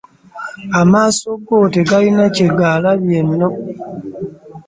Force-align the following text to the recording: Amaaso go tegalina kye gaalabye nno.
Amaaso 0.81 1.29
go 1.45 1.57
tegalina 1.73 2.23
kye 2.35 2.47
gaalabye 2.57 3.19
nno. 3.29 3.49